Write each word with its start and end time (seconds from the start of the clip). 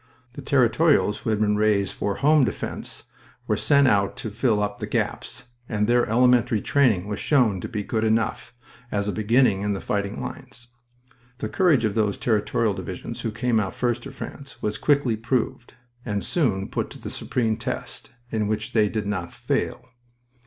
The 0.33 0.41
Territorials 0.41 1.19
who 1.19 1.29
had 1.29 1.39
been 1.39 1.57
raised 1.57 1.93
for 1.93 2.15
home 2.15 2.43
defense 2.43 3.03
were 3.45 3.55
sent 3.55 3.87
out 3.87 4.17
to 4.17 4.31
fill 4.31 4.59
up 4.63 4.79
the 4.79 4.87
gaps, 4.87 5.43
and 5.69 5.85
their 5.85 6.07
elementary 6.09 6.59
training 6.59 7.07
was 7.07 7.19
shown 7.19 7.61
to 7.61 7.69
be 7.69 7.83
good 7.83 8.03
enough, 8.03 8.51
as 8.91 9.07
a 9.07 9.11
beginning, 9.11 9.61
in 9.61 9.73
the 9.73 9.79
fighting 9.79 10.19
lines. 10.19 10.69
The 11.37 11.49
courage 11.49 11.85
of 11.85 11.93
those 11.93 12.17
Territorial 12.17 12.73
divisions 12.73 13.21
who 13.21 13.29
came 13.29 13.59
out 13.59 13.75
first 13.75 14.01
to 14.01 14.11
France 14.11 14.59
was 14.59 14.79
quickly 14.79 15.15
proved, 15.15 15.75
and 16.03 16.25
soon 16.25 16.67
put 16.69 16.89
to 16.89 16.97
the 16.99 17.11
supreme 17.11 17.55
test, 17.55 18.09
in 18.31 18.47
which 18.47 18.71
they 18.73 18.89
did 18.89 19.05
not 19.05 19.31
fail. 19.31 19.85